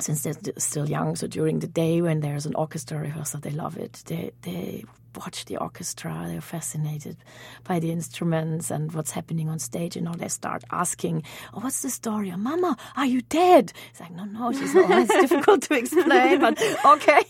since 0.00 0.22
they're 0.22 0.34
still 0.58 0.88
young. 0.88 1.16
So 1.16 1.26
during 1.26 1.60
the 1.60 1.66
day 1.68 2.02
when 2.02 2.20
there's 2.20 2.46
an 2.46 2.54
orchestra 2.54 2.98
rehearsal, 2.98 3.40
they 3.40 3.50
love 3.50 3.78
it. 3.78 4.02
They 4.06 4.32
they 4.42 4.84
watch 5.16 5.44
the 5.44 5.56
orchestra. 5.56 6.24
They're 6.28 6.40
fascinated 6.40 7.16
by 7.64 7.78
the 7.78 7.90
instruments 7.90 8.70
and 8.70 8.92
what's 8.92 9.10
happening 9.10 9.48
on 9.48 9.58
stage. 9.58 9.96
You 9.96 10.02
know, 10.02 10.12
they 10.12 10.28
start 10.28 10.64
asking, 10.70 11.22
"Oh, 11.52 11.60
what's 11.60 11.82
the 11.82 11.90
story? 11.90 12.30
Oh, 12.32 12.36
Mama, 12.36 12.76
are 12.96 13.06
you 13.06 13.22
dead?" 13.22 13.72
It's 13.90 14.00
like, 14.00 14.12
"No, 14.12 14.24
no." 14.24 14.52
She's 14.52 14.74
oh, 14.74 14.86
it's 14.88 15.14
difficult 15.28 15.62
to 15.62 15.74
explain, 15.74 16.40
but 16.40 16.60
okay. 16.84 17.22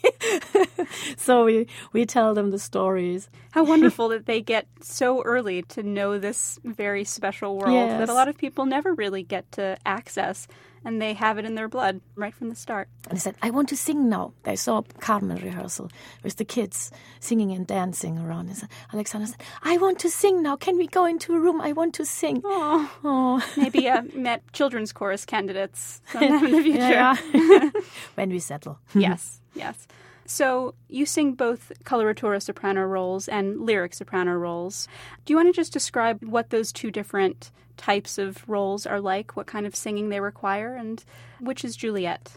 so 1.17 1.45
we 1.45 1.67
we 1.93 2.07
tell 2.07 2.35
them 2.35 2.51
the 2.51 2.59
stories. 2.59 3.29
How 3.53 3.65
wonderful 3.65 4.09
that 4.09 4.27
they 4.27 4.41
get 4.41 4.67
so 4.81 5.23
early 5.23 5.63
to 5.63 5.83
know 5.83 6.19
this 6.19 6.59
very 6.65 7.05
special 7.05 7.57
world 7.57 7.73
yes. 7.73 7.99
that 8.01 8.09
a 8.09 8.15
lot 8.15 8.29
of 8.29 8.37
people 8.37 8.67
never 8.67 8.95
really 8.95 9.23
get 9.23 9.51
to 9.53 9.77
access 9.87 10.49
and 10.85 11.01
they 11.01 11.15
have 11.15 11.39
it 11.39 11.45
in 11.45 11.55
their 11.55 11.69
blood 11.69 12.01
right 12.15 12.35
from 12.35 12.49
the 12.49 12.55
start. 12.55 12.89
And 13.09 13.17
I 13.17 13.21
said, 13.21 13.35
I 13.43 13.51
want 13.51 13.69
to 13.71 13.77
sing 13.77 14.09
now. 14.09 14.33
I 14.45 14.55
saw 14.55 14.83
Carmen 15.01 15.39
rehearsal 15.43 15.91
with 16.23 16.37
the 16.37 16.45
kids 16.45 16.91
singing 17.21 17.53
and 17.53 17.67
dancing 17.67 18.19
around. 18.19 18.49
And 18.51 18.69
Alexander 18.93 19.27
said, 19.27 19.43
I 19.63 19.77
want 19.79 19.99
to 20.01 20.11
sing 20.11 20.43
now. 20.43 20.57
Can 20.57 20.77
we 20.77 20.87
go 20.87 21.05
into 21.05 21.35
a 21.35 21.41
room? 21.41 21.61
I 21.61 21.73
want 21.73 21.95
to 21.95 22.05
sing. 22.05 22.43
Oh, 22.45 22.91
oh. 23.05 23.53
maybe 23.57 23.89
uh, 23.89 24.03
met 24.15 24.43
children's 24.53 24.93
chorus 24.93 25.25
candidates 25.25 26.01
sometime 26.11 26.45
in 26.45 26.53
the 26.53 26.63
future. 26.63 26.79
Yeah. 26.79 27.71
when 28.15 28.31
we 28.31 28.39
settle. 28.39 28.79
yes, 28.95 29.41
yes. 29.55 29.87
So 30.27 30.75
you 30.89 31.07
sing 31.07 31.35
both 31.35 31.73
coloratura 31.85 32.43
soprano 32.43 32.83
roles 32.83 33.29
and 33.29 33.61
lyric 33.61 33.95
soprano 33.95 34.33
roles. 34.33 34.89
Do 35.25 35.33
you 35.33 35.37
want 35.37 35.49
to 35.49 35.53
just 35.53 35.73
describe 35.73 36.25
what 36.25 36.51
those 36.51 36.73
two 36.73 36.91
different 36.91 37.51
types 37.77 38.19
of 38.19 38.49
roles 38.49 38.87
are 38.87 39.01
like, 39.01 39.37
what 39.37 39.47
kind 39.47 39.67
of 39.67 39.77
singing 39.77 40.09
they 40.09 40.21
require, 40.21 40.75
and 40.75 41.05
which 41.41 41.65
is 41.65 41.77
Juliet? 41.77 42.33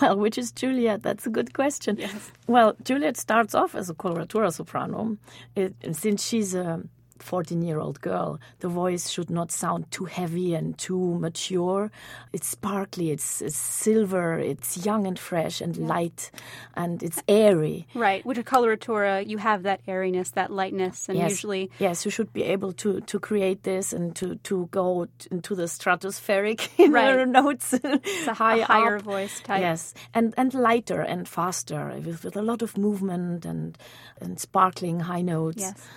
Well, 0.00 0.16
which 0.16 0.38
is 0.38 0.52
Juliet? 0.52 1.02
That's 1.02 1.26
a 1.26 1.30
good 1.30 1.52
question. 1.52 1.96
Yes. 1.98 2.30
Well, 2.46 2.76
Juliet 2.84 3.16
starts 3.16 3.54
off 3.54 3.74
as 3.74 3.90
a 3.90 3.94
coloratura 3.94 4.52
soprano, 4.52 5.16
it, 5.56 5.74
since 5.92 6.24
she's 6.24 6.54
a 6.54 6.82
14 7.22 7.62
year 7.62 7.78
old 7.78 8.00
girl. 8.00 8.40
The 8.60 8.68
voice 8.68 9.10
should 9.10 9.30
not 9.30 9.50
sound 9.50 9.90
too 9.90 10.04
heavy 10.04 10.54
and 10.54 10.76
too 10.78 11.18
mature. 11.18 11.90
It's 12.32 12.48
sparkly, 12.48 13.10
it's, 13.10 13.42
it's 13.42 13.56
silver, 13.56 14.38
it's 14.38 14.84
young 14.84 15.06
and 15.06 15.18
fresh 15.18 15.60
and 15.60 15.76
light, 15.76 16.30
and 16.74 17.02
it's 17.02 17.22
airy. 17.28 17.86
Right. 17.94 18.24
With 18.24 18.38
a 18.38 18.44
coloratura, 18.44 19.26
you 19.26 19.38
have 19.38 19.62
that 19.64 19.80
airiness, 19.86 20.30
that 20.32 20.50
lightness, 20.50 21.08
and 21.08 21.18
yes. 21.18 21.30
usually. 21.30 21.70
Yes, 21.78 22.04
you 22.04 22.10
should 22.10 22.32
be 22.32 22.42
able 22.44 22.72
to, 22.74 23.00
to 23.00 23.18
create 23.18 23.62
this 23.62 23.92
and 23.92 24.14
to, 24.16 24.36
to 24.36 24.68
go 24.70 25.08
into 25.30 25.54
the 25.54 25.64
stratospheric 25.64 26.68
right. 26.92 27.26
notes. 27.28 27.74
it's 27.74 28.26
a, 28.26 28.34
high, 28.42 28.58
a 28.58 28.64
higher 28.64 28.96
up. 28.96 29.02
voice 29.02 29.40
type. 29.40 29.60
Yes, 29.60 29.94
and, 30.14 30.34
and 30.36 30.54
lighter 30.54 31.00
and 31.00 31.28
faster 31.28 31.92
with, 32.04 32.24
with 32.24 32.36
a 32.36 32.42
lot 32.42 32.62
of 32.62 32.76
movement 32.76 33.44
and, 33.44 33.76
and 34.20 34.38
sparkling 34.38 35.00
high 35.00 35.22
notes. 35.22 35.60
Yes. 35.60 35.88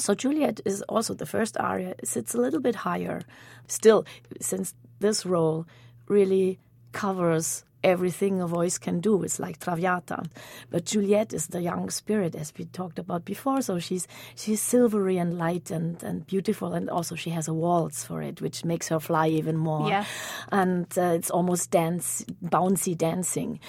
So 0.00 0.14
Juliet 0.14 0.60
is 0.64 0.82
also 0.82 1.14
the 1.14 1.26
first 1.26 1.56
aria. 1.58 1.94
Sits 2.02 2.34
a 2.34 2.38
little 2.38 2.60
bit 2.60 2.74
higher. 2.74 3.22
Still, 3.66 4.04
since 4.40 4.74
this 5.00 5.26
role 5.26 5.66
really 6.08 6.58
covers 6.92 7.64
everything 7.82 8.40
a 8.40 8.46
voice 8.46 8.78
can 8.78 9.00
do, 9.00 9.22
it's 9.22 9.38
like 9.38 9.58
Traviata. 9.58 10.24
But 10.70 10.84
Juliet 10.84 11.32
is 11.32 11.46
the 11.48 11.62
young 11.62 11.90
spirit, 11.90 12.34
as 12.34 12.52
we 12.58 12.64
talked 12.66 12.98
about 12.98 13.24
before. 13.24 13.62
So 13.62 13.78
she's 13.78 14.06
she's 14.34 14.60
silvery 14.60 15.18
and 15.18 15.38
light 15.38 15.70
and, 15.70 16.02
and 16.02 16.26
beautiful, 16.26 16.72
and 16.72 16.90
also 16.90 17.14
she 17.14 17.30
has 17.30 17.48
a 17.48 17.54
waltz 17.54 18.04
for 18.04 18.22
it, 18.22 18.40
which 18.40 18.64
makes 18.64 18.88
her 18.88 19.00
fly 19.00 19.28
even 19.28 19.56
more. 19.56 19.88
Yeah. 19.88 20.04
And 20.50 20.86
uh, 20.96 21.14
it's 21.18 21.30
almost 21.30 21.70
dance, 21.70 22.24
bouncy 22.44 22.96
dancing. 22.96 23.60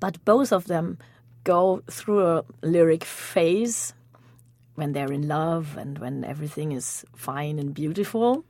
But 0.00 0.24
both 0.24 0.52
of 0.52 0.66
them 0.66 0.98
go 1.44 1.82
through 1.90 2.26
a 2.26 2.44
lyric 2.62 3.04
phase 3.04 3.94
when 4.78 4.92
they're 4.92 5.12
in 5.12 5.26
love 5.26 5.76
and 5.76 5.98
when 5.98 6.24
everything 6.24 6.70
is 6.70 7.04
fine 7.16 7.58
and 7.58 7.74
beautiful 7.74 8.44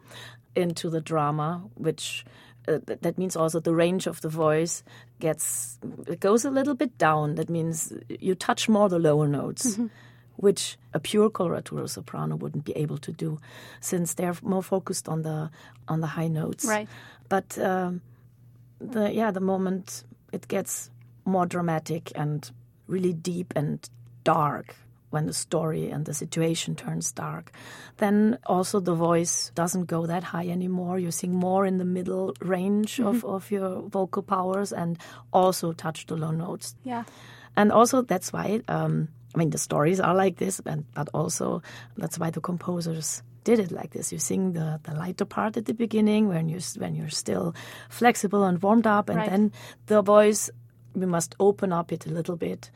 into 0.54 0.90
the 0.90 1.00
drama 1.00 1.62
which 1.75 2.25
uh, 2.68 2.78
that 2.85 3.16
means 3.16 3.35
also 3.35 3.61
the 3.61 3.75
range 3.75 4.06
of 4.06 4.20
the 4.20 4.28
voice 4.28 4.82
gets 5.20 5.78
it 6.06 6.20
goes 6.20 6.44
a 6.44 6.50
little 6.50 6.75
bit 6.75 6.99
down. 6.99 7.37
That 7.37 7.49
means 7.49 7.92
you 8.08 8.35
touch 8.35 8.68
more 8.68 8.88
the 8.88 8.99
lower 8.99 9.26
notes 9.26 9.73
mm-hmm. 9.73 9.87
which 10.37 10.76
a 10.92 11.00
pure 11.00 11.30
coloratura 11.30 11.88
soprano 11.88 12.37
wouldn't 12.37 12.66
be 12.66 12.76
able 12.76 12.99
to 12.99 13.12
do 13.12 13.38
since 13.80 14.14
they're 14.14 14.37
more 14.42 14.62
focused 14.62 15.08
on 15.08 15.23
the 15.23 15.50
on 15.88 16.00
the 16.00 16.06
high 16.08 16.28
notes. 16.28 16.66
Right. 16.66 16.88
But 17.28 17.58
um, 17.58 18.02
the 18.80 19.12
yeah 19.12 19.30
the 19.30 19.40
moment 19.40 20.04
it 20.32 20.47
gets 20.49 20.90
more 21.25 21.47
dramatic 21.47 22.12
and 22.14 22.50
really 22.87 23.14
deep 23.14 23.54
and 23.56 23.88
dark 24.25 24.76
when 25.10 25.26
the 25.26 25.32
story 25.32 25.90
and 25.90 26.04
the 26.04 26.14
situation 26.14 26.74
turns 26.74 27.12
dark. 27.12 27.52
Then 27.96 28.38
also 28.46 28.80
the 28.80 28.94
voice 28.94 29.50
doesn't 29.54 29.86
go 29.86 30.06
that 30.06 30.24
high 30.24 30.48
anymore. 30.48 30.98
You 30.98 31.10
sing 31.10 31.34
more 31.34 31.66
in 31.66 31.78
the 31.78 31.84
middle 31.84 32.34
range 32.40 32.96
mm-hmm. 32.96 33.08
of, 33.08 33.24
of 33.24 33.50
your 33.50 33.82
vocal 33.82 34.22
powers 34.22 34.72
and 34.72 34.98
also 35.32 35.72
touch 35.72 36.06
the 36.06 36.16
low 36.16 36.30
notes. 36.30 36.76
Yeah. 36.84 37.04
And 37.56 37.72
also 37.72 38.02
that's 38.02 38.32
why, 38.32 38.60
um, 38.68 39.08
I 39.34 39.38
mean, 39.38 39.50
the 39.50 39.58
stories 39.58 40.00
are 40.00 40.14
like 40.14 40.36
this, 40.36 40.60
but, 40.60 40.80
but 40.94 41.08
also 41.14 41.62
that's 41.96 42.18
why 42.18 42.30
the 42.30 42.40
composers 42.40 43.22
did 43.44 43.58
it 43.58 43.72
like 43.72 43.90
this. 43.92 44.12
You 44.12 44.18
sing 44.18 44.52
the, 44.52 44.78
the 44.82 44.94
lighter 44.94 45.24
part 45.24 45.56
at 45.56 45.64
the 45.64 45.74
beginning 45.74 46.28
when 46.28 46.48
you're, 46.48 46.60
when 46.76 46.94
you're 46.94 47.08
still 47.08 47.54
flexible 47.88 48.44
and 48.44 48.62
warmed 48.62 48.86
up, 48.86 49.08
and 49.08 49.18
right. 49.18 49.30
then 49.30 49.52
the 49.86 50.02
voice, 50.02 50.50
we 50.94 51.06
must 51.06 51.34
open 51.40 51.72
up 51.72 51.92
it 51.92 52.06
a 52.06 52.10
little 52.10 52.36
bit 52.36 52.70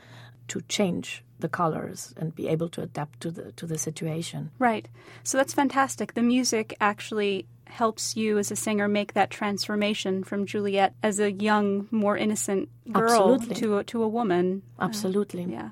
to 0.49 0.61
change 0.61 1.23
the 1.39 1.49
colors 1.49 2.13
and 2.17 2.33
be 2.33 2.47
able 2.47 2.69
to 2.69 2.81
adapt 2.81 3.21
to 3.21 3.31
the 3.31 3.51
to 3.53 3.65
the 3.67 3.77
situation. 3.77 4.51
Right. 4.59 4.87
So 5.23 5.37
that's 5.37 5.53
fantastic. 5.53 6.13
The 6.13 6.23
music 6.23 6.75
actually 6.79 7.45
helps 7.65 8.15
you 8.15 8.37
as 8.37 8.51
a 8.51 8.55
singer 8.55 8.87
make 8.87 9.13
that 9.13 9.29
transformation 9.29 10.23
from 10.23 10.45
Juliet 10.45 10.93
as 11.01 11.19
a 11.19 11.31
young, 11.31 11.87
more 11.91 12.15
innocent 12.15 12.69
girl 12.91 13.35
Absolutely. 13.35 13.55
to 13.55 13.77
a, 13.77 13.83
to 13.85 14.03
a 14.03 14.07
woman. 14.07 14.61
Absolutely. 14.79 15.45
Uh, 15.45 15.47
yeah. 15.47 15.69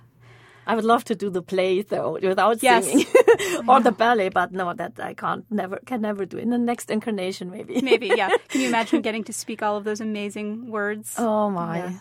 I 0.67 0.75
would 0.75 0.85
love 0.85 1.03
to 1.05 1.15
do 1.15 1.29
the 1.29 1.41
play 1.41 1.81
though 1.81 2.17
without 2.21 2.61
yes. 2.61 2.85
singing 2.85 3.07
or 3.67 3.79
the 3.81 3.91
ballet, 3.91 4.29
but 4.29 4.51
no, 4.51 4.73
that 4.73 4.99
I 4.99 5.13
can't 5.13 5.45
never 5.49 5.77
can 5.85 6.01
never 6.01 6.25
do. 6.25 6.37
In 6.37 6.49
the 6.49 6.57
next 6.57 6.91
incarnation, 6.91 7.49
maybe. 7.49 7.81
maybe, 7.81 8.11
yeah. 8.15 8.29
Can 8.49 8.61
you 8.61 8.67
imagine 8.67 9.01
getting 9.01 9.23
to 9.25 9.33
speak 9.33 9.63
all 9.63 9.77
of 9.77 9.83
those 9.83 10.01
amazing 10.01 10.69
words? 10.69 11.15
Oh 11.17 11.49
my. 11.49 11.77
Yeah. 11.77 11.99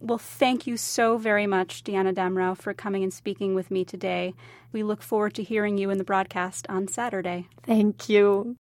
Well, 0.00 0.18
thank 0.18 0.66
you 0.66 0.76
so 0.76 1.16
very 1.16 1.46
much, 1.46 1.82
Diana 1.82 2.12
Damrau, 2.12 2.56
for 2.56 2.74
coming 2.74 3.02
and 3.02 3.12
speaking 3.12 3.54
with 3.54 3.70
me 3.70 3.84
today. 3.84 4.34
We 4.72 4.82
look 4.82 5.02
forward 5.02 5.34
to 5.34 5.42
hearing 5.42 5.78
you 5.78 5.90
in 5.90 5.98
the 5.98 6.04
broadcast 6.04 6.66
on 6.68 6.86
Saturday. 6.88 7.48
Thank 7.62 8.08
you. 8.08 8.56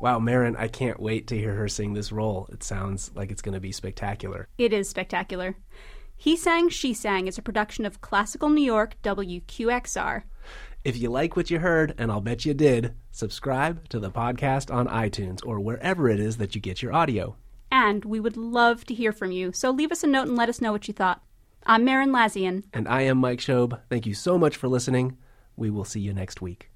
Wow, 0.00 0.20
Maren, 0.20 0.56
I 0.56 0.68
can't 0.68 1.00
wait 1.00 1.26
to 1.26 1.36
hear 1.36 1.54
her 1.54 1.68
sing 1.68 1.92
this 1.92 2.12
role. 2.12 2.48
It 2.52 2.62
sounds 2.62 3.10
like 3.14 3.32
it's 3.32 3.42
going 3.42 3.54
to 3.54 3.60
be 3.60 3.72
spectacular. 3.72 4.48
It 4.56 4.72
is 4.72 4.88
spectacular. 4.88 5.56
He 6.16 6.36
Sang, 6.36 6.68
She 6.68 6.94
Sang 6.94 7.26
is 7.26 7.36
a 7.36 7.42
production 7.42 7.84
of 7.84 8.00
Classical 8.00 8.48
New 8.48 8.64
York 8.64 8.94
WQXR. 9.02 10.22
If 10.84 10.96
you 10.96 11.10
like 11.10 11.36
what 11.36 11.50
you 11.50 11.58
heard, 11.58 11.94
and 11.98 12.10
I'll 12.10 12.20
bet 12.20 12.44
you 12.44 12.54
did, 12.54 12.94
subscribe 13.10 13.88
to 13.88 13.98
the 13.98 14.10
podcast 14.10 14.72
on 14.72 14.86
iTunes 14.86 15.44
or 15.44 15.58
wherever 15.60 16.08
it 16.08 16.20
is 16.20 16.36
that 16.36 16.54
you 16.54 16.60
get 16.60 16.82
your 16.82 16.92
audio. 16.92 17.36
And 17.70 18.04
we 18.04 18.20
would 18.20 18.36
love 18.36 18.84
to 18.86 18.94
hear 18.94 19.12
from 19.12 19.32
you, 19.32 19.52
so 19.52 19.70
leave 19.70 19.92
us 19.92 20.04
a 20.04 20.06
note 20.06 20.28
and 20.28 20.36
let 20.36 20.48
us 20.48 20.60
know 20.60 20.72
what 20.72 20.86
you 20.88 20.94
thought. 20.94 21.22
I'm 21.66 21.84
Merrin 21.84 22.10
Lazyan. 22.10 22.64
And 22.72 22.88
I 22.88 23.02
am 23.02 23.18
Mike 23.18 23.40
Schob. 23.40 23.80
Thank 23.90 24.06
you 24.06 24.14
so 24.14 24.38
much 24.38 24.56
for 24.56 24.68
listening. 24.68 25.18
We 25.56 25.68
will 25.68 25.84
see 25.84 26.00
you 26.00 26.14
next 26.14 26.40
week. 26.40 26.67